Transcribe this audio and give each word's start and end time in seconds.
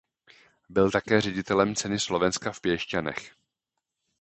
Byl 0.69 0.91
také 0.91 1.21
ředitelem 1.21 1.75
Ceny 1.75 1.99
Slovenska 1.99 2.51
v 2.51 2.61
Piešťanech. 2.61 3.31